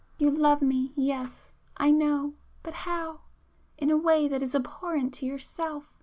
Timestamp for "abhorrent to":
4.55-5.27